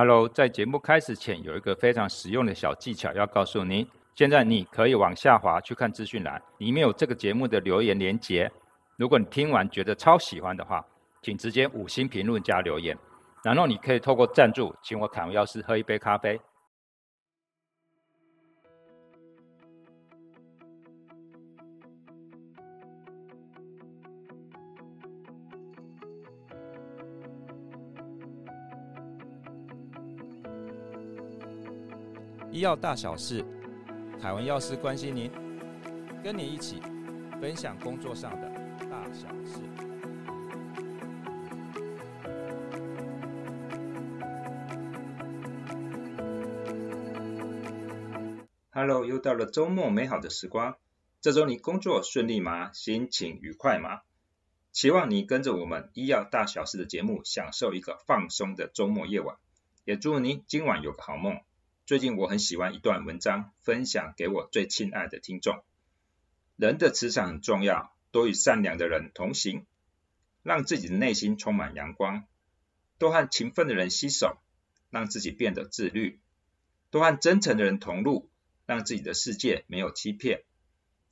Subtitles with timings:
[0.00, 3.86] Hello，在节目开始前有一个非常实用的小技巧要告诉你。
[4.14, 8.50] 现在你可以往下滑去看资讯栏，里面有这个节目的留言连接。
[8.96, 10.82] 如果你听完觉得超喜欢的话，
[11.20, 12.96] 请直接五星评论加留言。
[13.44, 16.40] 然后你可以透过赞助，请我凯文药师喝一杯咖啡。
[32.60, 33.42] 医药大小事，
[34.20, 35.32] 凯文药师关心您，
[36.22, 36.78] 跟你一起
[37.40, 39.62] 分享工作上的大小事。
[48.70, 50.76] Hello，又到了周末美好的时光。
[51.22, 52.74] 这周你工作顺利吗？
[52.74, 54.02] 心情愉快吗？
[54.70, 59.36] 期望你跟着我们医药大小事的节目，享受一个放松的周末夜晚。
[59.86, 61.40] 也祝你今晚有个好梦。
[61.90, 65.60] 最近我很喜欢一段文章，分享给我最亲爱的听众。
[66.54, 69.66] 人的磁场很重要，多与善良的人同行，
[70.44, 72.28] 让自己的内心充满阳光；
[72.98, 74.38] 多和勤奋的人携手，
[74.90, 76.20] 让自己变得自律；
[76.92, 78.30] 多和真诚的人同路，
[78.66, 80.42] 让自己的世界没有欺骗；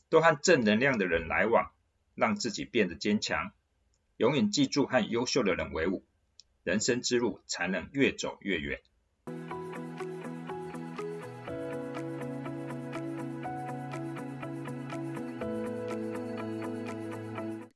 [0.08, 1.72] 多和正能量的人来往，
[2.14, 3.50] 让自己变得坚强。
[4.16, 6.04] 永远记住和优秀的人为伍，
[6.62, 8.80] 人生之路才能越走越远。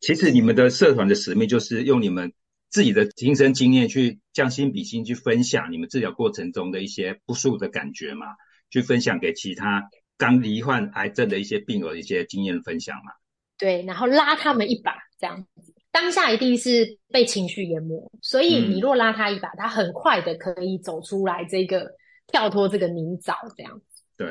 [0.03, 2.33] 其实你们的社团的使命就是用你们
[2.71, 8.27] 自己的亲身经验去将心比心，去分享你们治疗过程中的一些不舒服的感觉嘛，
[8.69, 13.13] 去分享给其他刚罹患癌症的一些病友的一些经验分享嘛。
[13.57, 15.73] 对，然后拉他们一把，这样子。
[15.93, 21.93] 当下一定是被情绪淹没，所以你若拉他一把，嗯、他很快的可以走出来，这个
[22.27, 24.03] 跳脱这个泥沼，这样子。
[24.17, 24.27] 对。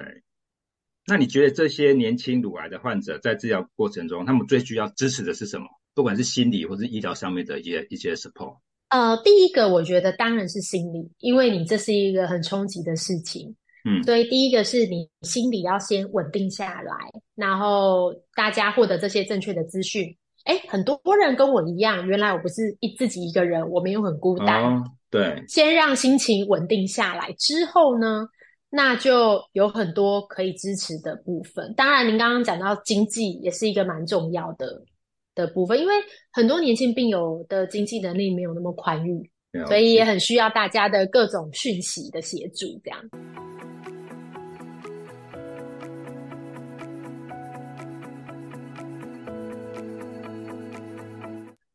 [1.07, 5.65] 那你觉得这些年轻乳癌的患者在治疗过程中，他们最需要支持的是什么？
[5.93, 8.57] 不管是心理或是医疗上面的一些一些 support。
[8.89, 16.93] 呃，第一个我觉得当然是心理，因为你这是一个很冲击的事情，嗯，所以第一个是你心理要先稳定下来，
[17.35, 20.15] 然后大家获得这些正确的资讯。
[20.45, 24.63] 诶，很多人跟我一样，原来我不是一自己一个人，我没有很孤单。
[24.63, 28.27] 哦，对，先让心情稳定下来之后呢，
[28.73, 31.73] 那就有很多可以支持的部分。
[31.75, 34.81] 当然，您刚刚讲到经济也是一个蛮重要的
[35.35, 35.93] 的部分，因为
[36.31, 39.29] 很多年轻病友的经济能力没有那么宽裕，
[39.67, 42.65] 所以也很需要大家的各种讯息的协助。
[42.81, 43.01] 这样。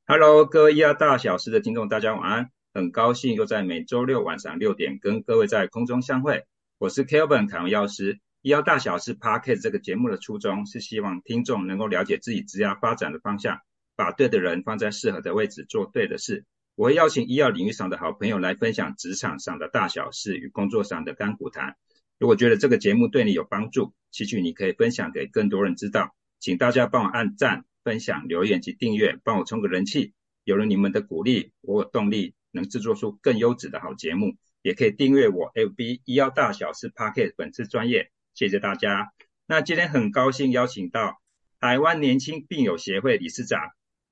[0.06, 2.47] Hello，各位医药大小事的听众，大家晚安。
[2.73, 6.45] 很高兴又在每周六晚上六点跟各位在空中相会。
[6.78, 13.60] 我是 Kelvin 凯文药师，医药大小事 Podcast 这个节目的初衷是希望听众能够了解自己职业发展的方向，
[13.97, 16.44] 把对的人放在适合的位置做对的事。
[16.75, 21.76] 我会邀请医药领域上的好朋友来分享职场上的大小事与工作上的干股谈。
[22.19, 26.14] 如果觉得这个节目对你有帮助，期许你可以分享给更多人知道。
[26.41, 30.12] 请大家帮我按赞、分享、留言及订阅，帮我冲个人气。
[30.44, 34.37] 有了你们的鼓励，我有动力能制作出更优质的好节目。
[34.66, 39.12] 也可以订阅我 FB 医药大小事 Podcast 粉丝专业，谢谢大家。
[39.47, 41.22] 那今天很高兴邀请到
[41.60, 43.60] 台湾年轻病友协会理事长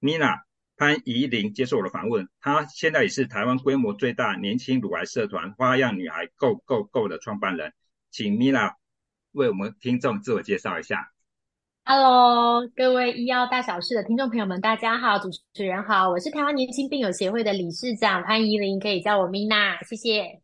[0.01, 0.43] Mina
[0.77, 2.29] 潘怡玲接受我的访问。
[2.41, 7.73] 她现在也是台湾规模最大年轻乳癌社团花样女孩 Go Go Go 的创办人，
[8.13, 8.75] 请 Mina
[9.33, 11.14] 为我们听众自我介绍一下。
[11.87, 20.41] Hello，各位医药大小事的听众朋友们，大家好，主持人好，我是台湾年轻病友协会的理事长潘怡玲，可以叫我 Mina，谢谢。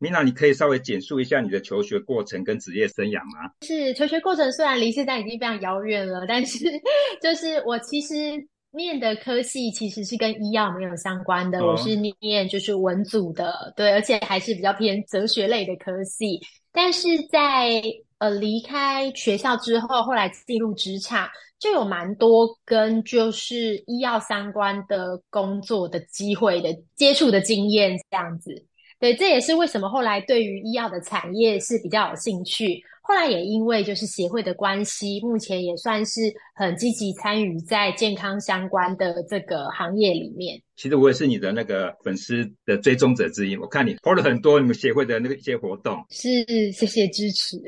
[0.00, 3.52] Mina，你可以稍微简述一下你的求学过程跟职业生涯吗？
[3.62, 6.64] 是求学过程虽然离现在已经非常遥远了，但是
[7.22, 8.48] 就是我其实。
[8.74, 16.40] 念的科系其实是跟医药没有相关的，哦、我是念就是文组的，对，而且还是比较偏哲学类的科系。
[16.72, 17.80] 但是在
[18.18, 21.28] 呃离开学校之后，后来进入职场，
[21.58, 28.66] 就有蛮多跟就是医药相关的工作的机会的接触的经验，这样子。
[29.04, 32.82] 对，这也是为什么后来对于医药的产业是比较有兴趣。
[33.02, 36.22] 后来也因为就是协会的关系，目前也算是
[36.54, 40.58] 很积极参与在健康相关的这个行业里面。
[40.74, 46.02] 其实我也是你的那个粉丝的追踪者之一，我看你 PO 了很多你们协会的那个一些活动。
[46.08, 47.60] 是，谢谢支持。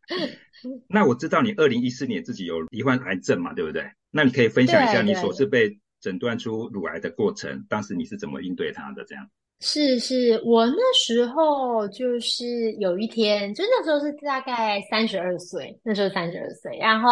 [0.86, 3.84] 那我知道你二零一四年自己有罹患癌症嘛，对不对？
[4.10, 9.02] 那你可以分享一下你所是被诊断出乳癌的过程，当时你是怎么应对它的？
[9.06, 9.26] 这样。
[9.62, 17.08] 是是，我那时候就是有一天，就那时候是大概三十二岁，那时候三十二岁，然后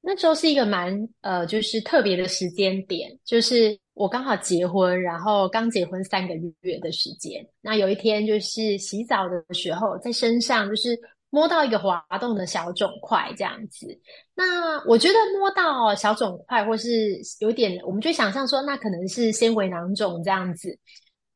[0.00, 7.46] 那时候是一个蛮呃，就是特别的时间点，就是我刚好结婚，然后刚结婚三个月的时间。
[7.60, 10.98] 那有一天就是洗澡的时候，在身上就是
[11.30, 13.86] 摸到一个滑动的小肿块，这样子。
[14.34, 20.76] 那我觉得摸到小肿块或是有点，我们就想象说，那可能是纤维囊肿这样子。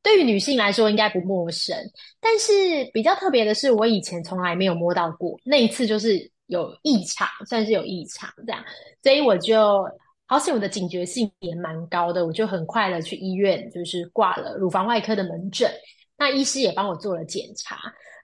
[0.01, 1.75] 对于女性来说应该不陌生，
[2.19, 2.51] 但是
[2.93, 5.37] 比较特别的是，我以前从来没有摸到过。
[5.43, 8.63] 那一次就是有异常，算是有异常这样，
[9.03, 9.85] 所以我就
[10.25, 15.69] 好险，我的警觉性也蛮高的，我就很快的去医院，就是挂了乳房外科的门诊。
[16.17, 17.77] 那医师也帮我做了检查。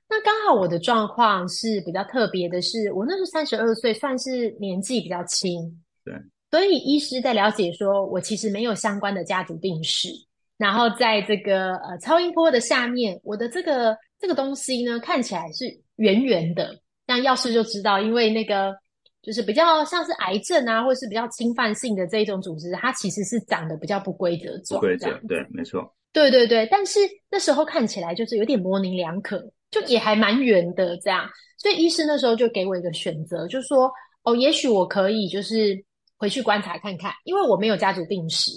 [0.08, 5.62] 那刚好我的状况是比较特别的是，我那时候三十二岁，算是年纪比较轻，
[6.06, 6.14] 对，
[6.52, 10.10] 所以医师在了解说我其实没有相关的家族病史。
[10.58, 15.66] 然后在这个呃超音波的下面，我的这个这个东西呢，看起来是
[15.98, 18.74] 圆圆的，像药师就知道，因为那个
[19.22, 24.80] 就是比较像是癌症啊，或者是比较侵犯性的这一种组织，它其实是长得比较不规则状。
[24.80, 25.94] 不规则，对，没错。
[26.14, 27.00] 对对对，但是
[27.30, 31.30] 那时候看起来就是有点模棱两可，就也还蛮圆的这样。
[31.58, 33.92] 所以医师那时候就给我一个选择，就说
[34.24, 35.84] 哦，也许我可以就是
[36.18, 38.52] 回去观察看看，因为我没有家族病史。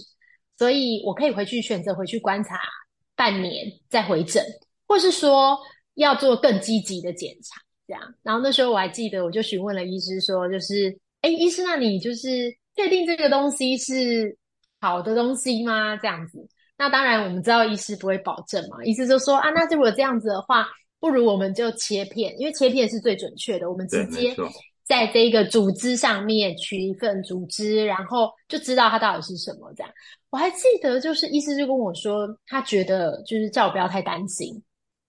[0.58, 2.58] 所以我可以回去选择回去观察
[3.14, 4.44] 半年再回诊，
[4.86, 5.56] 或是说
[5.94, 8.02] 要做更积极的检查，这样。
[8.22, 14.36] 然后那时候我还记得，我就询问了医师说，就是，哎，医师，那你就是确定这个东西是
[14.80, 15.96] 好的东西吗？
[15.96, 16.46] 这样子。
[16.76, 20.66] 那当然我们知道医师不会保证嘛，医师就说啊，那如果这样子的话，
[21.00, 24.34] 不如我们就切片，因为切片是最准确的，我们直接。
[24.88, 29.70] 在这一个组织上面取一份组织，然后就知道它到底是什么。
[29.76, 29.92] 这样，
[30.30, 34.50] 我还记得，就是医师就跟我说，他觉得就是叫我不要太担心，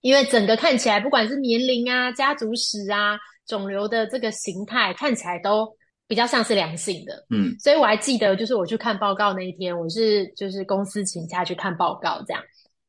[0.01, 3.17] 因为整个看起来，不管是年龄啊、家族史啊、
[3.47, 5.65] 肿瘤的这个形态，看起来都
[6.09, 7.25] 比较像是良性的。
[7.29, 12.43] 嗯，所以我还记得，就是我去看报告那一天，我是就是公司请假去看报告这样，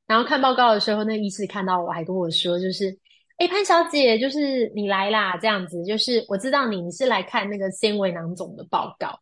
[0.09, 2.99] 然后看报告的时候，那个医师看到我还跟我说，就是。
[3.41, 9.19] 哎，潘小姐，就是你来啦，这样子，就是我知道你，你是来看那个纤维囊肿的报告，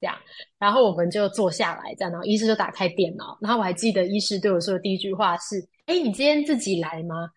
[0.00, 0.14] 这样，
[0.56, 7.28] 然后我们就坐下来，这样，然后医师就打开电脑，然后我还记得医师对我说的第一句话是：“哎，你今天自己来吗？”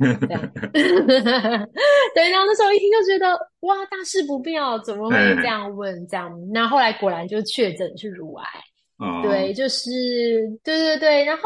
[0.00, 6.06] 这样， 对，然后那时候一听就觉得哇，大事不妙，怎么会这样问？
[6.08, 8.46] 这样，那后来果然就确诊是乳癌。
[8.96, 9.22] Oh.
[9.24, 9.90] 对，就是
[10.62, 11.42] 对对对，然后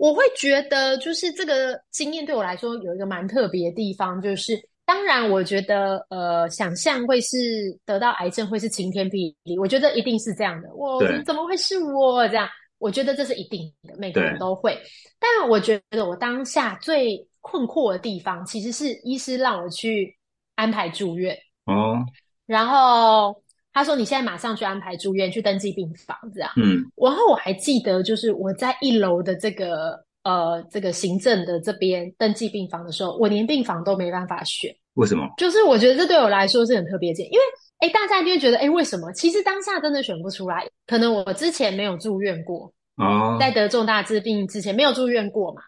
[0.00, 7.36] 我会觉得，就是这个经验对我来说有一个蛮特别的地方，就是当然，我觉得呃，想象会是
[7.84, 10.74] 得到癌症会是晴天霹雳，我觉得一定是这样的。
[10.74, 12.48] 我怎么会是我这样？
[12.78, 14.74] 我觉得这是一定的，每个人都会。
[15.18, 20.16] 但我觉得我当下最困惑的地方，其实是医师让我去
[20.54, 21.36] 安排住院
[21.66, 21.98] 哦，oh.
[22.46, 23.42] 然后。
[23.72, 29.92] 他说：“你现在马上去安排住院，去登记病房，这样。”嗯，然后我还记得，就是我在一楼的这个
[30.24, 34.74] 呃这个行政的这边登记病房的时候，我连病房都没办法选。
[34.94, 35.24] 为什么？
[35.36, 37.40] 就是我觉得这对我来说是很特别的，因为
[37.78, 39.12] 哎，大家就会觉得哎，为什么？
[39.12, 45.62] 其实当下真的选不出来，可能我之前没有住院过哦，在得重大疾病之前没有住院过嘛，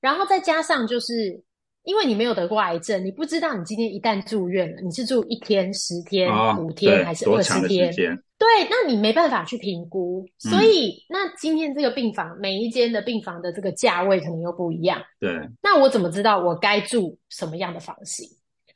[0.00, 1.42] 然后再加上就是。
[1.86, 7.94] 因为你没有得过癌症，你不知道你今天一旦住院了，你是住一天、十天、哦、五天还是二十天？
[8.36, 10.26] 对，那你没办法去评估。
[10.44, 15.00] 嗯、所以，那今天这个病房每一间的病房的这个价位可能又不一样。
[15.20, 15.30] 对，
[15.62, 18.28] 那我怎么知道我该住什么样的房型？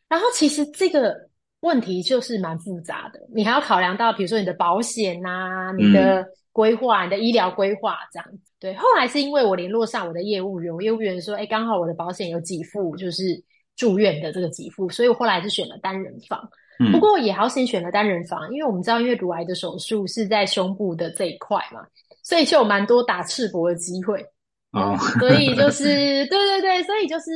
[0.08, 1.14] 然后，其实这个
[1.60, 8.52] 问题就是蛮复杂的，你还要考量到，比如说你的保险啊，你的规划、嗯、你的医疗规划这样子。
[8.58, 13.42] 对，后来是因为我联络上我的业务员，我业务员说，哎，刚好我的保险有给付，就是
[13.76, 16.48] 住院的这个给付，所以我后来是选了单人房。
[16.78, 21.80] 嗯、不过也好险选了单人房，因为我们知道，因为乳癌的手术是在胸部的这一块嘛，
[22.22, 24.24] 所以就有蛮多打赤膊的机会。
[24.72, 25.84] 哦， 所以就是
[26.26, 27.30] 对对对，所以就是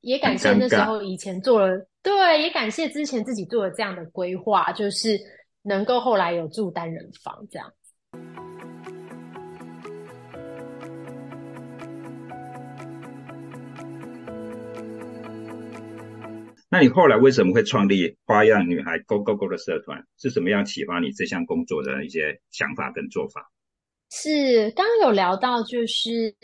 [0.00, 5.18] 也感谢那时候以前做了，对，也感谢之前自己做了这样的规划，就是
[5.62, 7.72] 能够后来有住单人房这样。
[16.74, 20.04] 那你后来为什么会创立花样女孩 Go Go Go 的社团？
[20.18, 23.48] 是什么样启发你这项工作的一些想法跟做法？
[24.10, 26.34] 是刚刚有聊到，就是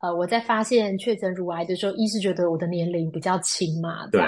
[0.00, 4.20] 呃，我在发现确诊乳癌的时候，一是觉得我的年龄比较轻嘛，对。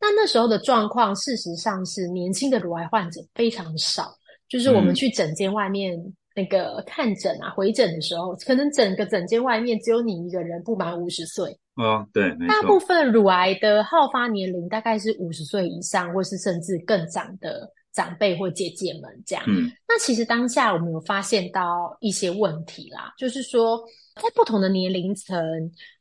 [0.00, 4.14] 那那时候的状况，事实上是年轻的乳癌患者非常少，
[4.48, 5.94] 就是我们去诊间外面
[6.34, 11.50] 那个看诊啊、嗯、回诊的时候，可能整个诊间外面只有你一个人，不满五十岁。
[11.76, 17.72] 哦，对，大部分乳癌的好发年龄大概是五十岁以上，或是甚至更长的。
[17.94, 23.78] 长辈或姐姐们这样，嗯，那其实当下我们有发现到一些问题啦，就是说
[24.14, 25.38] 在不同的年龄层，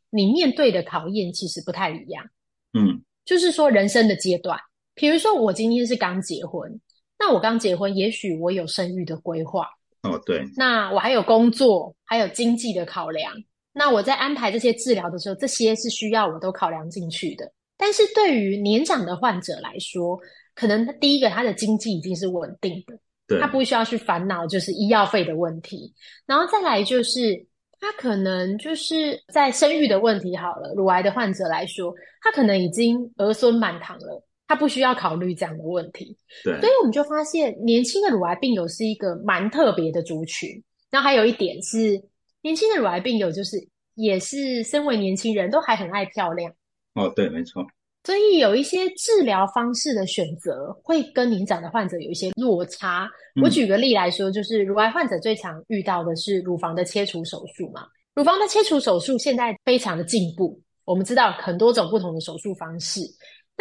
[0.10, 2.24] 你面对的考验其实不太一样，
[2.80, 4.58] 嗯，就是说人生的阶段，
[4.96, 6.80] 比如说我今天是刚结婚，
[7.20, 9.68] 那我刚结婚，也许我有生育的规划，
[10.04, 13.34] 哦，对，那我还有工作，还有经济的考量，
[13.72, 17.52] 那我在安排这些治疗的时候，这些是需要我都考量进去的。
[17.78, 20.20] 但是对于年长的患者来说，
[20.56, 25.94] 可能他第一个，他的经济已经是稳定的，对，他不需要去烦恼就是医药费的问题，
[26.26, 27.46] 然后再来就是
[27.80, 40.50] 他可能就是在生育的问题好了，乳癌的患者来说，他可能已经儿孙满堂了，他不需要考虑这样的问题，对，所以我们就发现年轻的乳癌病友是一个蛮特别的族群。
[40.90, 41.98] 然后还有一点是，
[42.42, 43.56] 年轻的乳癌病友就是
[43.96, 46.52] 也是身为年轻人都还很爱漂亮，
[46.96, 47.66] 哦，对，没错。
[48.04, 53.10] 所以有一些治疗方式的选择会跟年长的患者有一些落差。
[53.42, 57.86] 我举个例来说，就是乳癌患者最常遇到的是乳房的切除手术嘛。
[58.16, 63.00] 乳房的切除手术现在非常的进步，我们知道很多种不同的手术方式。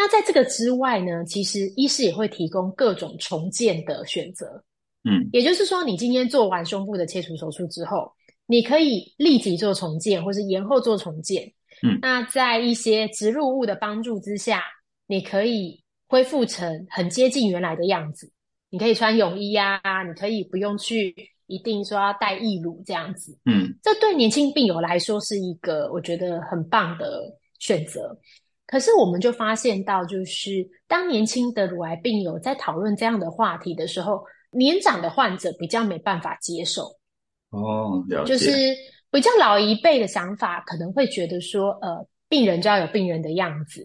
[0.00, 4.46] 那在这个之外呢，其实医师也会提供各种重建的选择。
[5.04, 8.10] 嗯，也就是说，你今天做完胸部的切除手术之后，
[8.46, 11.44] 你可以立即做重建，或是延后做重建。
[11.82, 14.62] 嗯，那在一些植入物的帮助之下，
[15.06, 18.32] 你可以恢复成很接近原来的样子。
[18.70, 21.14] 你可以穿泳衣呀，你可以不用去
[21.46, 23.38] 一定说要戴义乳这样子。
[23.44, 27.22] 嗯，这对年轻病友来说是一个我觉得很棒的
[27.58, 28.18] 选择。
[28.70, 30.50] 可是我们就发现到，就是
[30.86, 34.22] 当年轻的乳癌病友在讨论这样的话题的时候，
[34.52, 36.84] 年长的患者比较没办法接受。
[37.50, 38.34] 哦，了解。
[38.34, 38.50] 就是。
[39.12, 43.82] 比较老一辈的想法可能会觉得说，呃，病人就要有病人的样子，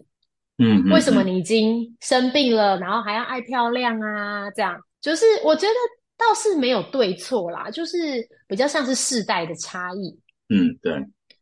[0.58, 4.48] 嗯，嗯，嗯，为什么你已经生病了，然后还要爱漂亮啊？
[4.52, 5.74] 这样就是我觉得
[6.16, 10.16] 倒是没有对错啦，就是比较像是世代的差异，
[10.48, 10.94] 嗯，对。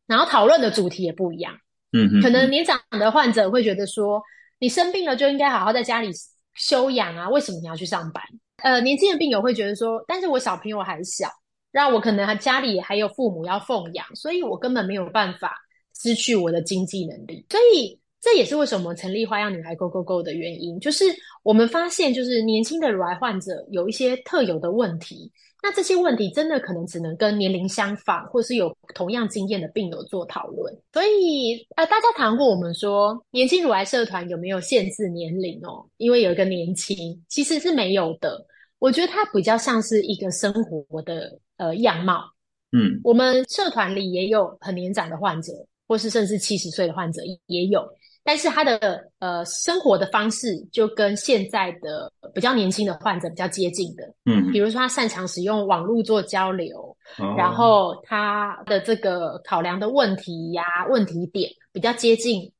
[0.07, 1.55] 然后讨论的主题也不一样，
[1.95, 4.21] 嗯，可能年长的患者会觉得说，
[4.59, 6.11] 你生病了就应该好好在家里
[6.55, 8.23] 休养啊，为什么你要去上班？
[8.63, 11.29] 呃，年轻的病友会觉得说，但是我小朋友还小。
[11.73, 15.57] 让我可能还家里还有父母要奉养，所以我根本没有办法
[16.01, 17.45] 失去我的经济能力。
[17.51, 21.05] 所以这也是为什么我成立花样女孩 Go Go Go 的原因，就是
[21.43, 25.33] 我们发现，就是年轻的乳癌患者有一些特有的问题，
[25.65, 30.73] 那这些问题真的可能只能跟年龄相仿或是有同样经验的病友做讨论。
[30.93, 35.85] 所以啊、呃，大家谈过我们说年轻乳癌社团有没有限制年龄哦？
[35.97, 38.45] 因为有一个年轻，其实是没有的。
[38.79, 41.39] 我觉得它比较像是一个生活的。
[41.57, 42.25] 呃，样貌，
[42.73, 45.53] 嗯，我们社团里也有很年长的患者，
[45.87, 47.81] 或是甚至七十岁的患者也有，
[48.25, 62.51] 但是他的呃生活的方式就跟现在的比较年轻的患者比较接近的，嗯，比如说他擅长使用网络做交流，哦，然后他的这个考量的问题呀、问题点比较接近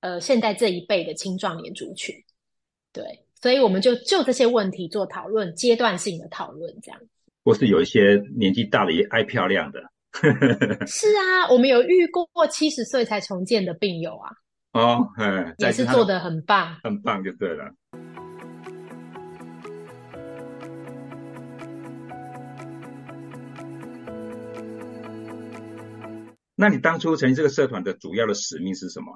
[0.00, 2.14] 呃现在这一辈的青壮年族群，
[2.92, 3.04] 对，
[3.40, 7.00] 所以我们就就这些问题做讨论，阶段性的讨论这样。
[7.44, 9.80] 或是有一些年纪大了也爱漂亮的，
[10.86, 14.30] 是啊，我们有遇过七十岁才重建的病友啊，
[14.72, 17.72] 哦，嗯，也是做的很棒，很棒就对了。
[26.54, 29.06] 那你当初成立这个社团的主要的使命是什么？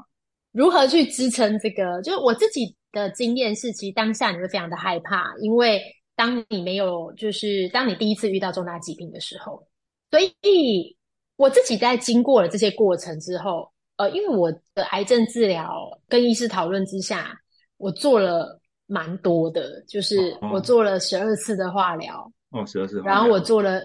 [0.52, 2.00] 如何去支撑这个？
[2.02, 5.80] 就是我自己的经验是，其实当下你会非常的害怕，因为。
[6.18, 9.68] 当你没有，就是当你第一次遇到重大疾病的时候，
[10.10, 10.96] 所以
[11.36, 17.38] 我自己在经过了这些过程之后，呃，因为我的癌症治疗跟医师讨论之下，
[17.76, 23.82] 我做了蛮多的，就是我做了十二次的化疗，哦，十二次，然后我做了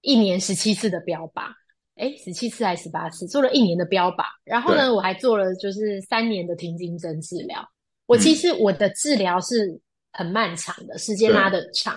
[0.00, 1.48] 一年十七次的标靶，
[1.96, 7.66] 哎，十七次还是十八次，做了一年的标靶，然后呢，我还做了就是三年的停经针治疗。
[8.06, 9.80] 我其实我的治疗是。
[10.18, 11.94] 很漫长的时间拉的长，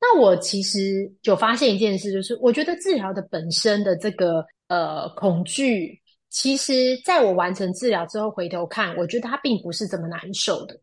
[0.00, 5.96] 那我其实就发现一件事，就是我觉得治疗的本身的这个呃恐惧，
[6.34, 10.74] 其实在我完成治疗之后回头看，我觉得它并不是这么难受的。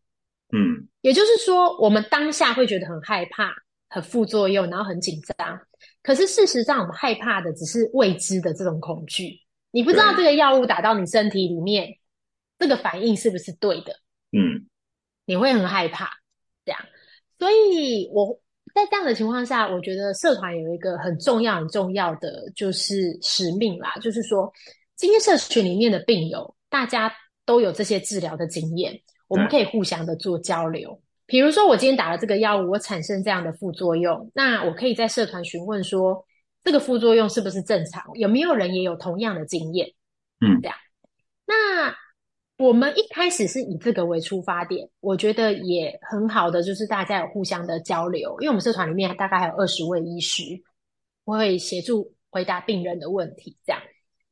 [0.54, 3.54] 嗯，也就是说，我们当下会觉得很害怕、
[3.90, 5.60] 很副作用，然后很紧张。
[6.02, 9.38] 可是事实上，我们害怕的只是未知的这种恐惧。
[9.72, 11.98] 你不知道这个药物打到你身体里面，
[12.58, 13.92] 这个反应是不是对的？
[14.32, 14.66] 嗯，
[15.26, 16.10] 你会很害怕，
[16.64, 16.80] 这样。
[17.38, 18.40] 所以我
[18.74, 24.50] 在这样的情况下，我觉得社团有一个很重要、很重要的就是使命啦，就是说，
[25.02, 27.12] 今天社群里面的病友，大家
[27.44, 31.02] 都有这些治疗的经验，我们可以互相的做交流。
[31.26, 36.24] 比如说，我今天打了这个药物，我产生这样的副作用，那我可以在社团询问说，
[36.64, 38.04] 这个副作用是不是正常？
[38.14, 39.88] 有没有人也有同样的经验？
[40.40, 40.78] 嗯，这样。
[41.48, 41.96] 那
[42.64, 50.44] 我们一开始是以这个为出发点，我觉得也很好的，就是大家有互相的交流，因为我们社团里面大概还有二十位医师，
[51.24, 53.82] 我会协助回答病人的问题，这样。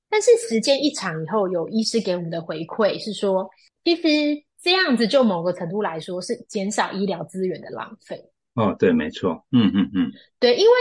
[0.10, 3.50] 但是时间一长以后，有医师给我们的回馈是说，
[3.84, 4.44] 其实。
[4.62, 8.22] 这样子就某个程度来说是减少医疗资源的浪费。
[8.56, 10.74] 哦，对，没错，嗯嗯嗯，对，因为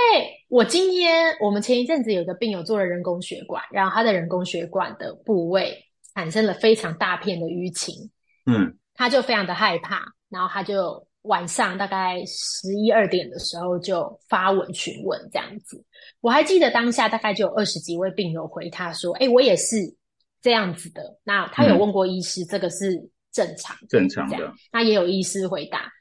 [0.49, 5.78] 我今天我们前一阵子有个病友做了人工血管，然后他的人工血管的部位
[6.12, 8.11] 产生了非常大片的淤青，
[8.47, 15.82] 嗯，他就非常的害怕，然后他就晚上大概十一二点的时候就发文询问这样子。
[16.20, 19.76] 我还记得当下大概就有二十几位病友回他说：“哎，我也是
[20.42, 23.11] 这样子的。”那他有问过医师，这个是。
[23.30, 24.52] 正常，正常的。
[24.73, 25.92] 那也有医师回答，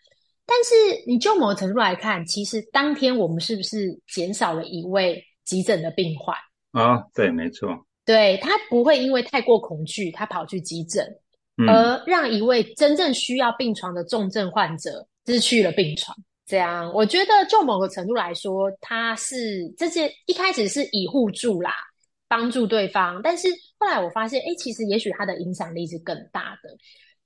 [0.45, 0.73] 但是
[1.05, 6.35] 你就某个程度来看，其实当天我们是不是减少了一位急诊的病患？
[6.71, 7.69] 哦，对，没错。
[8.05, 11.05] 对，他不会因为太过恐惧，他跑去急诊，
[11.57, 16.17] 嗯，而让一位真正需要病床的重症患者失去了病床。
[16.47, 21.73] 这样，我觉得就某个程度来说，他是这些一开始是以互助啦，
[22.29, 26.69] 帮助对方，但是后来我发现，哎，其实也许他的影响力是更大的。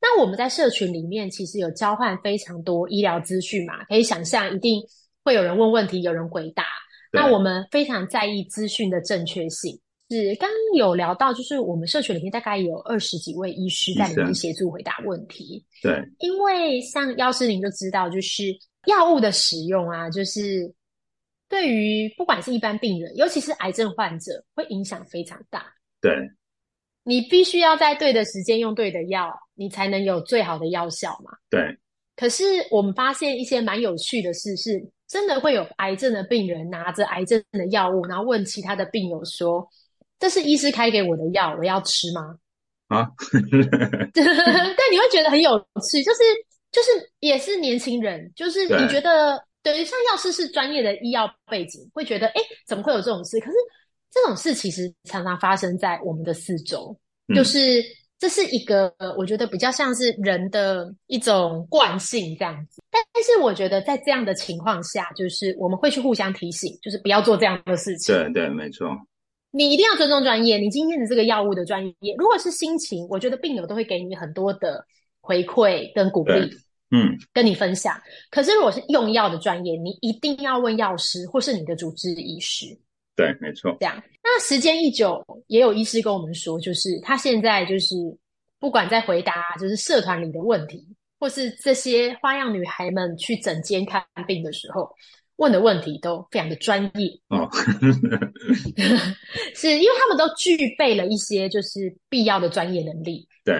[0.02, 4.82] 那我们在社群里面其实有交换非常多医疗资讯嘛，可以想象一定
[5.24, 6.66] 会有人问问题，有人回答。
[7.14, 9.80] 那我们非常在意资讯的正确性。
[10.12, 15.66] 是刚刚有聊到，就是我们社群里面大概有二十几位医师在里面协助回答问题。
[15.82, 18.44] 对，因为像药师您就知道，就是
[18.88, 20.70] 药物的使用啊，就是
[21.48, 25.66] 对于不管是一般病人，尤其是癌症患者，会影响非常大。
[26.02, 26.12] 对。
[27.04, 31.32] 你必须要在对的时间用对的药，你才能有最好的药效嘛。
[31.50, 31.60] 对。
[32.16, 39.68] 可是我们发现一些蛮有趣的事，是真的会有癌症的病人拿着癌症的药物，然后问其他的病友说
[40.22, 42.38] ：“这是医师开给我的药，我要吃吗？”
[42.88, 43.10] 啊，
[44.16, 44.24] 但，
[44.90, 45.60] 你会觉得很有
[45.92, 46.20] 趣，就是
[46.72, 53.38] 就是也是年轻人，就是你觉得等于像药师是专业的医药背景，会觉得哎，怎么会有这种事？
[53.42, 53.54] 可是。
[54.14, 56.94] 这种事其实常常发生在我们的四周，
[57.30, 57.82] 嗯、就是
[58.20, 62.82] 这是一个我觉得比较像是人的一种惯性这样子。
[62.92, 68.14] 但是我觉得在这样的情况下，就是我们会去互相提醒，就是不要做这样的事情。
[68.14, 68.90] 对对，没错。
[69.52, 70.58] 你一定要尊重专业。
[70.58, 74.84] 你今天的这个药物的专业，如果是心情，我觉得病友都会给你很多的
[75.22, 76.50] 回馈跟鼓励，
[76.92, 78.02] 嗯，跟你分享。
[78.30, 82.66] 可是如果是用药的专业，你一定要问药师或是你的主治医师。
[83.16, 83.76] 对，没错。
[83.80, 87.96] 这样，那时间一久，也有医师跟我们说，就是他现在就是
[88.58, 90.82] 不管在回答就是社团里的问题，
[91.20, 94.90] 或是这些花样女孩们去诊间看病的时候
[95.42, 97.50] 问的问题，都非常的专业哦。
[99.56, 103.28] 是因为他们都具备了一些就是必要的专业能力。
[103.44, 103.56] 对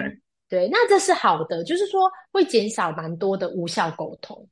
[0.48, 4.48] 对，那这是好的，就是说会减少蛮多的无效沟通。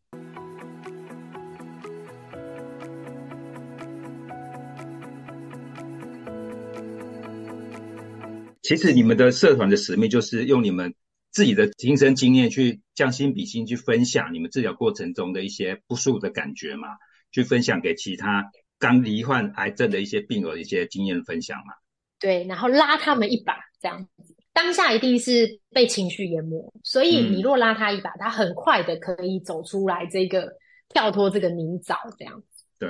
[8.60, 10.94] 其实你们的社团的使命就是用你们
[11.30, 16.88] 自己的亲身经验去将心比心，去分享你们治疗过程中的一些不舒服的感觉嘛，
[17.32, 21.74] 去分享给其他刚罹患癌症的一些病友的一些经验分享嘛。
[22.18, 24.36] 对，然后拉他们一把，这样子。
[24.52, 30.52] 当下一定是被情绪淹没，所以你若拉他一把，嗯、他很快的可以走出来，这个
[30.88, 32.64] 跳脱这个泥沼，这样子。
[32.78, 32.88] 对。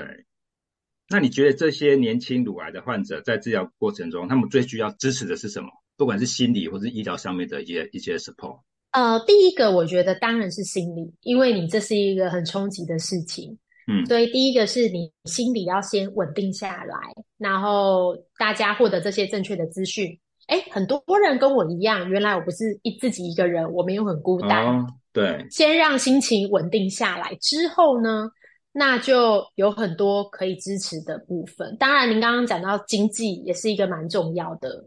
[1.12, 5.68] 那你觉得这些年轻乳癌的患者在治疗过程中，他们最需要支持的是什么？
[5.96, 8.60] 不管是心理或是医疗上面的一些一些 support。
[8.92, 16.96] 呃，第一个我觉得当然是心理，因为你这是一个很冲击的事情，嗯，所以第一个是你心里要先稳定下来，
[17.38, 20.18] 然后大家获得这些正确的资讯。
[20.48, 24.66] 诶，很多人跟我一样，原来我不是一自己一个人，我没有很孤单。
[24.66, 28.28] 哦，对，先让心情稳定下来之后呢，
[28.72, 31.76] 那就有很多可以支持的部分。
[31.78, 34.84] 当然，您刚刚讲到经济也是一个蛮重要的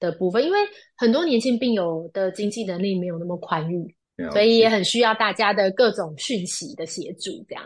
[0.00, 0.58] 的部分，因为
[0.96, 3.94] 很多年轻病友的经济能力没有那么宽裕，
[4.30, 7.30] 所以也很需要大家的各种讯息的协助。
[7.46, 7.64] 这样。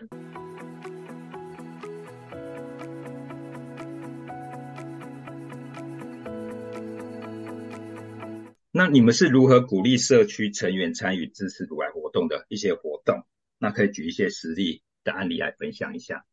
[8.78, 13.24] 那你们是如何鼓励社区成员参与支持乳癌活动的一些活动？
[13.58, 16.26] 那可以举一些实例的案例来分享一下。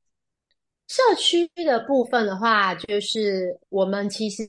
[0.89, 4.43] 社区的部分的话，就是我们其实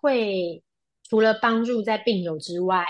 [0.00, 0.62] 会
[1.10, 2.86] 除了帮助在病友之外，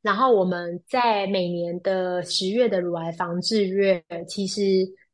[0.00, 4.62] 然后我们在每年的十月的乳癌防治月，其实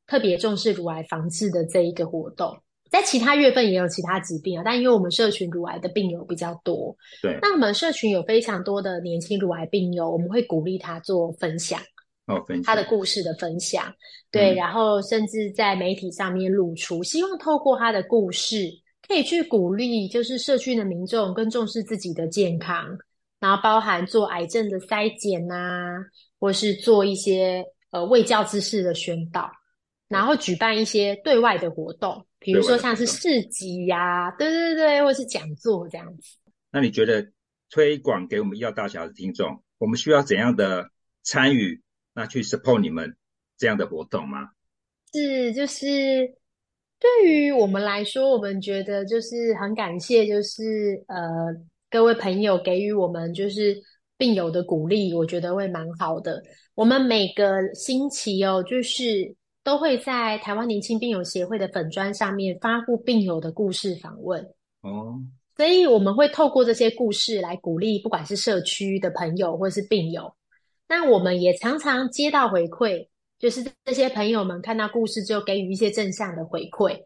[0.06, 2.62] 特别重视乳癌防治的这一个活动。
[2.94, 11.80] 在其他月份也有其他疾病啊，但因为我们社群乳癌的病友比较多，对，那我们社群有非常多的年轻乳癌病友，我们会鼓励他做分享，
[12.28, 13.92] 哦，分享他的故事的分享，
[14.30, 18.70] 对，嗯，然后甚至在媒体上面露出，希望透过他的故事，
[19.08, 22.86] 可以去鼓励，就是社区的民众更重视自己的健康，
[23.40, 25.96] 然后包含做癌症的筛检啊，
[26.38, 29.50] 或是做一些呃卫教知识的宣导，
[30.06, 32.24] 然后举办一些对外的活动。
[32.44, 36.36] 比如说像是市集呀、啊，对对对，或是讲座这样子。
[36.70, 37.26] 那你觉得
[37.70, 40.90] 推广给我们医药大小的听众，我们需要怎样的
[41.22, 41.80] 参与？
[42.12, 43.16] 那去 support 你们
[43.56, 44.50] 这样的活动吗？
[45.12, 45.80] 是，就是
[47.00, 51.18] 对于我们来说，我们觉得就是很感谢，就是呃
[51.90, 53.74] 各位朋友给予我们就是
[54.18, 56.42] 病友的鼓励，我觉得会蛮好的。
[56.74, 59.34] 我们每个星期哦，就是。
[59.64, 64.40] 都会在台湾年轻病友协会的粉砖上面发布病友的故事访问
[64.82, 65.18] 哦，
[65.56, 70.32] 所以我们会透过这些故事来鼓励，不管是社区的朋友或是病友。
[70.86, 77.02] 那我们也常常接到回馈，就是这些朋友们看到故事之后给予一些正向的回馈，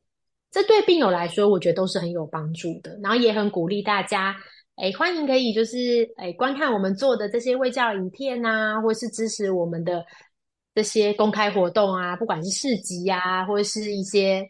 [0.51, 2.99] 这对病友来说，我觉得都是很有帮助的。
[3.01, 4.37] 然后也很鼓励大家，
[4.75, 10.05] 哎，欢迎可以就是哎观看我们做的这些卫教影片啊，或是支持我们的。
[10.79, 14.49] 这些公开活动啊，不管是市集啊，或者是一些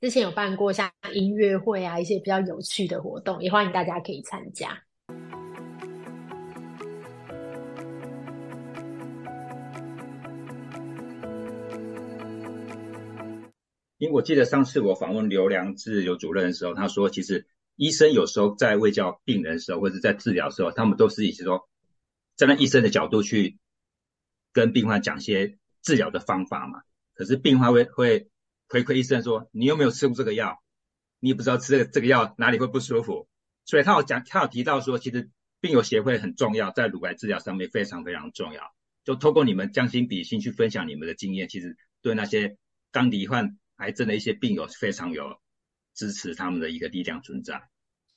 [0.00, 4.82] 之前有办过像音乐会啊，一些比较有趣的活动，也欢迎大家可以参加。
[13.98, 21.68] 因为我记得上次我访问刘良志刘主任的时候，他说，其实医生有时候在卫教病人的时候，或者在治疗的时候，他们都是以说
[22.38, 23.58] 站在医生的角度去。
[24.58, 26.82] 跟病患讲些治疗的方法嘛，
[27.14, 28.28] 可是病患会会
[28.68, 30.60] 回馈医生说，你有没有吃过这个药？
[31.20, 33.28] 你也不知道吃这个这个药哪里会不舒服，
[33.64, 38.74] 所以他有讲，他有提到说，其实病友协会很重要，在乳癌治疗上面非常非常重要。
[39.04, 42.56] 就透过你们将心比心去分享你们的经验，其实对那些
[42.90, 45.38] 刚罹患癌症的一些病友非常有
[45.94, 47.62] 支持他们的一个力量存在。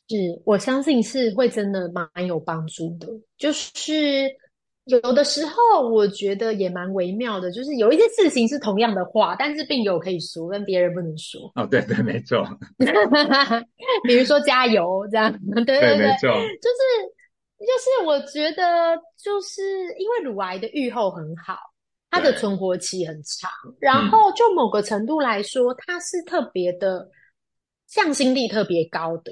[0.10, 4.41] 是，我相信是会真的蛮有帮助的，就是。
[4.86, 11.52] 有的时候我觉得也蛮微妙的，就是有一些事情是同样的话，但是病友可以说，但别人不能说。
[11.56, 12.44] 哦，对对，没错。
[14.08, 16.30] 比如说加油这样，对对对，对没错。
[16.30, 16.82] 就是
[17.60, 19.62] 就是，我觉得就是
[20.00, 21.56] 因为乳癌的预后很好，
[22.10, 27.08] 它的存活期很长，然后就某个程度来说，它是特别的
[27.88, 29.32] 向心力特别高的。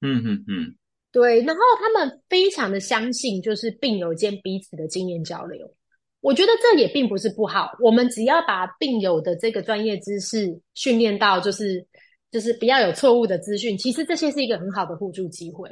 [0.00, 0.74] 嗯嗯嗯。
[1.10, 5.74] 对，然后他们非常的相信，就是病友间彼此的经验交流。
[6.20, 11.86] 我觉得这也并不是不好，我们只要把病友的这个专业知识训练到，就是
[12.30, 13.78] 就是不要有错误的资讯。
[13.78, 15.68] 其实这些是一个很好的互助机会。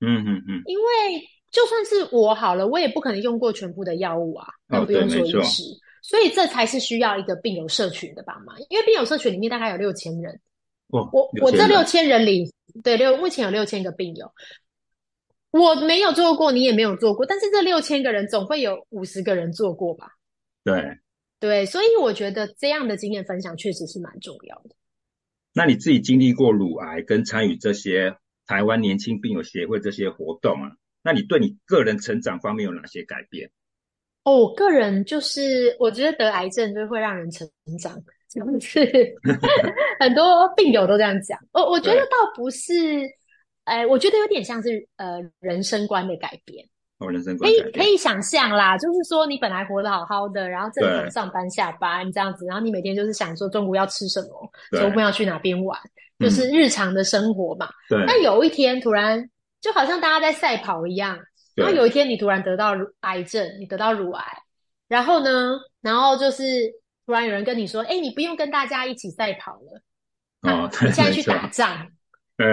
[0.00, 0.62] 嗯嗯嗯。
[0.66, 0.84] 因为
[1.50, 5.62] 就算是我好了，我也不可能用过全部的药物啊，更不用说医师。
[6.02, 8.56] 所以这才是需要一个病友社群的帮忙。
[8.70, 10.32] 因为病友社群里面大概有六千人。
[10.88, 12.50] 哦，我我这六千人里，
[12.82, 14.26] 对，六目前有六千个病友。
[15.52, 20.12] 我没有做过，你也没有做过，但是这六千个人总会有五十个人做过吧？
[20.62, 20.98] 对，
[21.40, 24.76] 对，所以我觉得这样的经验分享确实是蛮重要的。
[25.52, 28.14] 那你自己经历过乳癌跟参与这些
[28.46, 30.70] 台湾年轻病友协会这些活动啊，
[31.02, 33.50] 那你对你个人成长方面有哪些改变？
[34.22, 37.48] 哦，我个人就是我觉得得癌症就会让人成
[37.80, 38.80] 长，就是
[39.98, 41.36] 很多病友都这样讲。
[41.50, 42.70] 我我觉得倒不是。
[43.70, 46.66] 哎，我觉得有点像是呃人生观的改变。
[46.98, 55.78] 哦，人生观可以可以想象啦，就是说你本来活得好好的，然后正常上班下班这样子，然后你每天就是想说中午要吃什么，周末要去哪边玩，
[56.18, 57.68] 就是日常的生活嘛。
[57.88, 58.04] 对。
[58.06, 59.30] 但有一天突然
[59.60, 61.18] 就好像大家在赛跑一样，
[61.54, 64.24] 然后有一天你突然得到癌症，你得到乳癌，
[64.88, 66.42] 然后呢，然后就是
[67.06, 69.80] 突然有人跟你说，哎，你不用跟大家一起赛跑了，
[70.42, 71.88] 哦，你现在去打仗。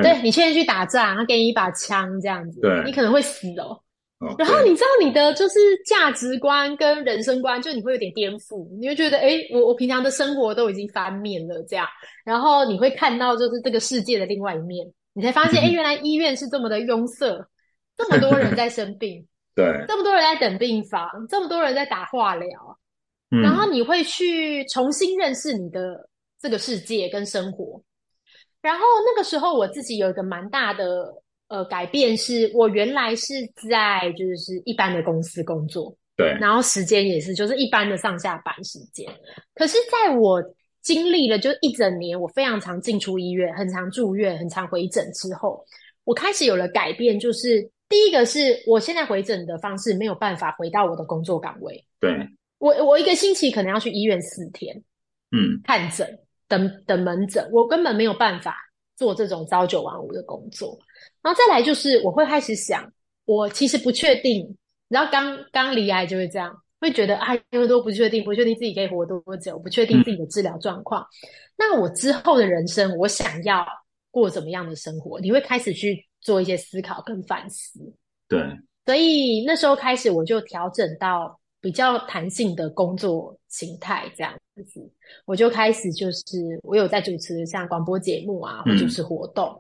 [0.02, 3.80] 对，你现在去打仗，他给你一把枪这样子，对，你可能会死哦。
[4.20, 11.86] 哦，然后你知道你的就是价值观跟人生观，就你会有点颠覆，你会觉得，诶，我我平常的生活都已经翻面了这样，
[12.26, 17.28] 然后你会看到就是这个世界的另外一面，你才发现，诶，原来医院是这么的拥塞，
[17.96, 19.24] 这么多人在生病，
[19.54, 22.50] 对，这么多人在等病房，这么多人在打化疗，
[23.30, 26.10] 嗯、然后你会去重新认识你的
[26.42, 27.80] 这个世界跟生活。
[28.62, 31.14] 然后那个时候我自己有一个蛮大的
[31.48, 33.34] 呃改变，是我原来是
[33.70, 39.06] 在就是一般的公司工作，对，然后时间也是就是一般的上下班时间。
[39.56, 40.44] 可是在我
[40.82, 45.64] 经历了就一整年，我非常常进出医院，很常住院，很常回诊之后，
[46.04, 51.86] 我开始有了改变，就是第一个是我现在回诊的方式没有办法回到我的工作岗位。
[52.00, 52.12] 对，
[52.58, 54.76] 我我一个星期可能要去医院四天，
[55.32, 58.56] 嗯，看诊等等门诊，我根本没有办法
[58.96, 60.78] 做这种朝九晚五的工作。
[61.22, 62.92] 然后再来就是我会开始想，
[63.26, 64.58] 我其实不确定，
[64.88, 66.56] 然后刚刚离癌就会这样。
[66.80, 71.02] 会觉得啊，因为都不确定，不确定自己可以活多久，不确定自己的治疗状况。
[71.02, 71.08] 嗯。
[71.58, 73.66] 那我之后的人生，我想要
[74.12, 75.20] 过怎么样的生活？
[75.20, 77.80] 你会开始去做一些思考跟反思。
[78.28, 78.40] 对，
[78.86, 84.34] 所以那时候开始，我就调整到比较弹性的工作形态，这样
[84.66, 84.90] 子，
[85.26, 89.60] 我就开始就是我有在主持像广播节目啊，或者是活动，嗯，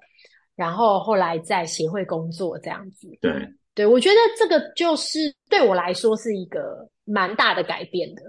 [0.55, 3.09] 然后后来在协会工作这样子。
[3.19, 6.89] 对，对，我觉得这个就是对我来说是一个。
[7.09, 8.21] 蛮大的改变的，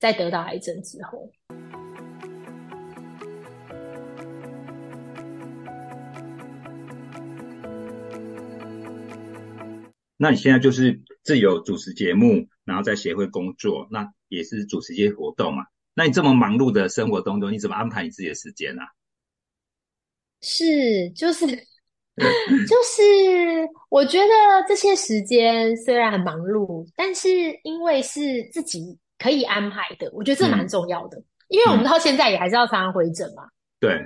[0.00, 1.30] 在得到癌症之后。
[10.16, 15.64] 那你现在就是自由主持节目，然后在协会工作，那也是主持一些活动嘛？
[15.94, 18.82] 那你这么忙碌的生活当中，你怎么安排你自己的时间呢？
[18.82, 18.88] 啊？
[20.42, 21.46] 是，就是。
[22.66, 24.26] 就是我觉得
[24.66, 27.28] 这些时间虽然很忙碌，但是
[27.62, 31.18] 因为是自己可以安排的，我觉得这蛮重要的。
[31.18, 33.46] 嗯、因为我们到现在也还是要常常回诊嘛。
[33.78, 34.02] 对。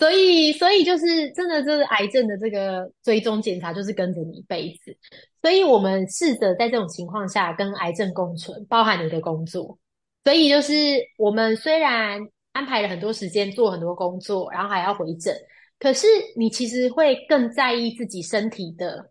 [0.00, 4.96] 所以，所以就是真的，就是癌症的这个追踪检查，就是跟着你一辈子。
[5.42, 9.78] 所以我们试着在这种情况下跟癌症共存，包含你的工作。
[10.24, 10.72] 所以就是
[11.18, 12.18] 我们虽然
[12.52, 15.36] 安排了很多时间做很多工作，然后还要回诊。
[15.78, 19.10] 可是你其实会更在意自己身体的，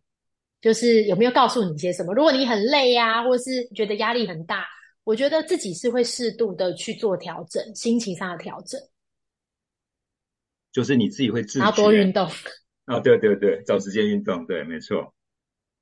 [0.60, 2.16] 就是有没有告诉你些什么？
[2.16, 4.66] 如果你很累呀、啊，或是觉得压力很大，
[5.04, 8.80] 我觉得自己是会适度的去做调整，心情上的调整。
[10.72, 12.28] 就是你自己会自觉，多运动。
[12.86, 15.14] 哦，对对对，找时间运动，对，没错。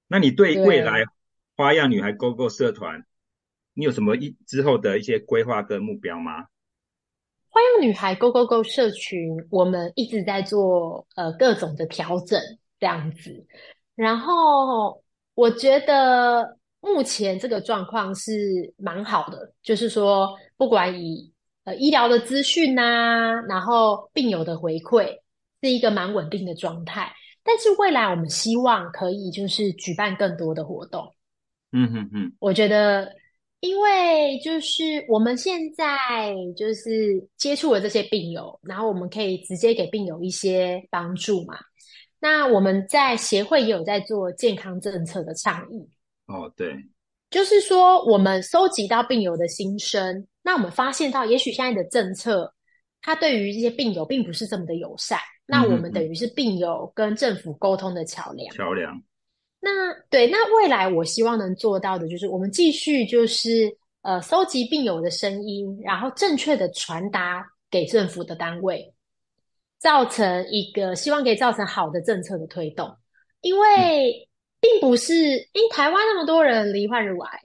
[0.08, 1.04] 那你对未来
[1.56, 3.06] 花样女孩 Go Go 社团，
[3.74, 6.48] 你有什么一之后的一些规划跟目标吗？
[7.50, 12.40] 花样女孩 Go Go Go 社群，我们一直在做呃各种的调整
[12.80, 13.46] 这样子，
[13.96, 21.34] 然后我觉得目前这个状况是蛮好的，就是说不管以
[21.68, 25.20] 呃医疗的资讯呐，然后病友的回馈
[25.62, 27.12] 是一个蛮稳定的状态，
[27.44, 31.14] 但是未来我们希望可以就是举办更多的活动，
[31.74, 33.14] 嗯哼哼，我觉得。
[33.60, 41.58] 因为就是我们现在就是接触了这些病友，然后我们可以直接给病友一些帮助嘛。
[42.20, 45.90] 那我们在协会也有在做健康政策的倡议。
[46.28, 46.72] 哦，对，
[47.32, 52.54] 就是说我们收集到病友的心声，那我们发现到，也许现在的政策，
[53.02, 55.20] 它对于这些病友并不是这么的友善。
[55.20, 58.56] 嗯、那我们等于是病友跟政府沟通的桥梁。
[58.56, 58.94] 桥梁。
[59.60, 68.94] 那对，那未来我希望能做到的就是，我们继续就是呃，搜集病友的声音，然后正确的传达给政府的单位，
[69.80, 72.90] 造成一个希望可以造成好的政策的推动。
[73.42, 74.30] 因为
[74.62, 75.14] 并不是，
[75.52, 77.42] 因为台湾那么多人罹患乳癌，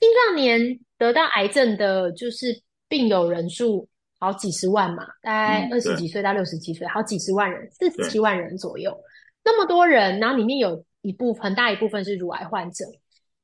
[0.00, 3.88] 青少年得到癌症的，就是病友人数
[4.20, 8.96] 好几十万嘛，大概二十几岁到六十几岁，好几十万人，四十七万人左右，
[9.42, 10.84] 那么多人，然后里面有。
[11.02, 12.84] 一部分很大一部分是乳癌患者，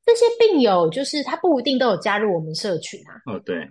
[0.04, 3.16] 这些病友就是他不一定都有加入我们社群啊。
[3.24, 3.66] 哦，对。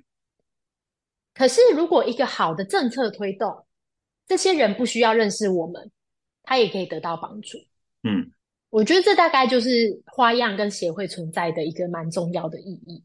[1.35, 3.67] 可是如果一个好的政策推动，
[4.25, 5.91] 这些人不需要认识我们，
[6.41, 7.59] 他也可以得到帮助。
[8.01, 8.31] 嗯，
[8.71, 9.69] 我觉得这大概就是
[10.07, 13.03] 花样跟协会存在的一个蛮重要的意义。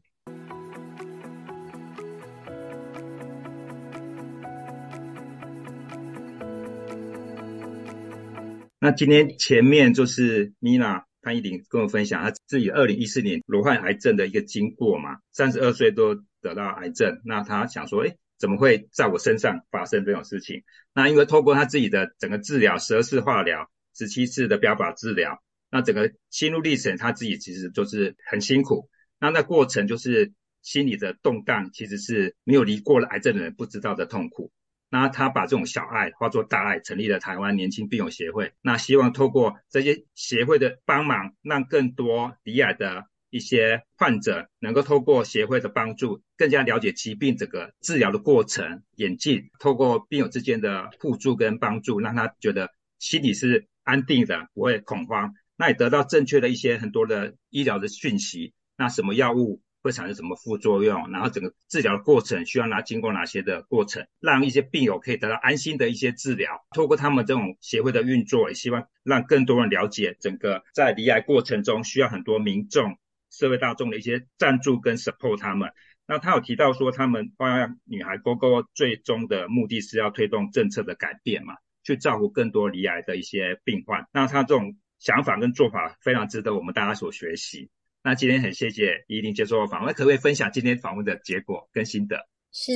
[8.83, 20.63] 那今天前面就是 Mina 潘一林跟我分享他自己二零一四年罹患癌症的一个经过嘛，三十二岁都得到癌症，那他想说，诶，怎么会在我身上发生这种事情？
[20.95, 28.89] 那因为透过他自己的整个治疗，十二次化疗，十七次的标靶治疗，那整个心路历程他自己其实就是很辛苦，
[29.19, 34.51] 那那过程就是心里的动荡，其实是没有离过了癌症的人不知道的痛苦。
[34.91, 38.51] 那他把这种小爱化作大爱，成立了台湾年轻病友协会。
[38.61, 49.49] 那希望透过这些协会的帮忙，让更多罹癌的一些患者能够透过协会的帮助，更加了解疾病整个治疗的过程演进。
[49.59, 55.33] 透过病友之间的互助跟帮助，让他觉得心里是安定的，不会恐慌。
[55.55, 58.53] 那也得到正确的一些很多的医疗的讯息。
[58.75, 59.61] 那什么药物？
[59.81, 61.09] 会产生什么副作用？
[61.11, 66.65] 然后整个治疗的过程需要拿经过哪些的过程，让一些病友可以得到安心的一些治疗。
[66.75, 72.97] 透过他们这种协会的运作，也希望让更多人了解整个在离癌过程中需要很多民众、
[73.29, 75.71] 社会大众的一些赞助跟 support 他们。
[76.07, 84.05] 那他有提到说，他们帮女孩勾勾最终的目的是要推动政策的改变嘛，去照顾更多离癌的一些病患。
[84.11, 87.69] 那他这种想法跟做法非常值得我们大家所学习。
[88.03, 92.17] 那今天很谢谢依玲接受访问，可不可以分享今天访问的结果跟心得？
[92.51, 92.73] 是，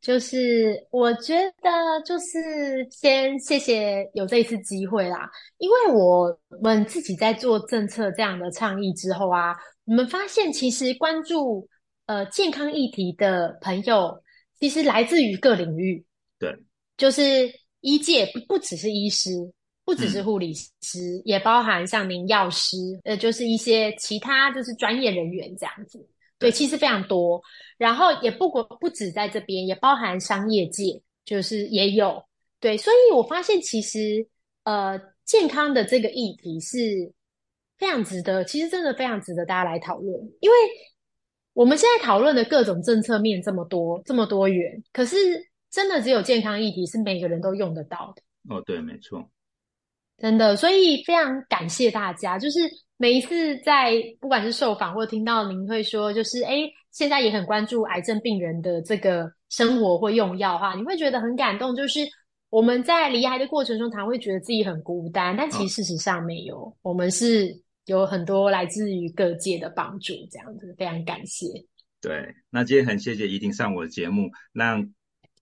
[0.00, 1.70] 就是我觉得
[2.04, 11.66] 就是先谢谢有这一次机会啦，因为我们自己在做政策这样的倡议之后啊，我们发现其实关注
[12.06, 14.22] 呃健康议题的朋友，
[14.58, 16.04] 其实来自于各领域，
[16.38, 16.54] 对，
[16.98, 19.30] 就是医界不不只是医师。
[19.90, 25.98] 不只是护理师，嗯，也包含像您药师，呃，就是一些其他就是专业人员这样子。
[26.38, 27.42] 对，对，其实非常多。
[27.76, 32.22] 然后也不过不止在这边，也包含商业界，就是也有。
[32.60, 34.24] 对，所以我发现其实
[34.62, 37.12] 呃，健康的这个议题是
[37.76, 40.16] 非常值得，其实真的非常值得大家来讨论。
[40.38, 40.56] 因为
[41.52, 45.16] 我们现在讨论的各种政策面这么多，这么多元，可是
[45.68, 48.22] 真的只有健康议题是每个人都用得到的。
[48.54, 49.28] 哦，对，没错。
[50.20, 52.38] 真的，所以非常感谢大家。
[52.38, 52.60] 就是
[52.98, 61.74] 每一次在不管是受访或听到您会说，就是诶，现在也很关注癌症病人的这个生活或用药哈，你会觉得很感动。
[61.74, 62.00] 就是
[62.50, 67.48] 我们在离癌的过程中，常会觉得自己很孤单，但其实事实上没有，哦、我们是
[67.86, 71.46] 有很多来自于各界的帮助，这样子非常感谢。
[72.02, 74.86] 对，那今天很谢谢一定上我的节目，让。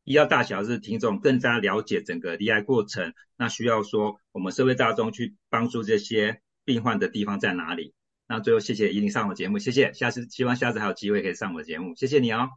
[0.08, 7.92] 医药大小事听众更加了解整个罹癌过程，那需要说我们社会大众去帮助这些病患的地方在哪里？
[8.26, 12.48] 那最后谢谢一定上我节目，谢谢，下次希望下次还有机会可以上我的节目，谢谢你哦。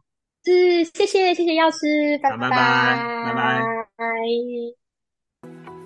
[0.44, 2.56] 是，谢谢谢谢药师，拜拜拜拜。
[2.56, 3.60] 拜拜
[3.96, 4.06] 拜
[5.42, 5.81] 拜。